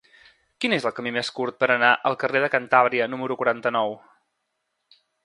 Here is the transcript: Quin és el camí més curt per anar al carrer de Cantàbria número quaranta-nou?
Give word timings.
Quin 0.63 0.73
és 0.77 0.85
el 0.89 0.93
camí 0.99 1.11
més 1.17 1.29
curt 1.39 1.59
per 1.63 1.69
anar 1.73 1.91
al 2.11 2.17
carrer 2.23 2.41
de 2.45 2.51
Cantàbria 2.57 3.09
número 3.13 3.39
quaranta-nou? 3.43 3.95